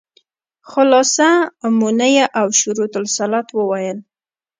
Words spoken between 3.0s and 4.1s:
الصلاة وويل.